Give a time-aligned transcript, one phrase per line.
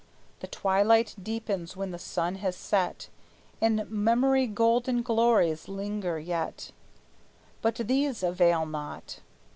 [0.39, 3.09] The twilight deepens when the sun has set;
[3.61, 6.71] In memory golden glories linger yet;
[7.61, 9.19] But these avail not.